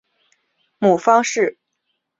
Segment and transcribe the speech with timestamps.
[0.79, 1.59] 母方氏。